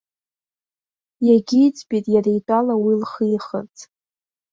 Иагьиӡбеит 1.27 2.05
иара 2.13 2.31
итәала 2.37 2.75
уи 2.83 2.93
лхихырц. 3.01 3.75